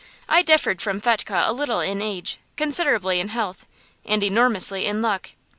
[0.27, 3.67] I differed from Fetchke a little in age, considerably in health,
[4.03, 5.33] and enormously in luck.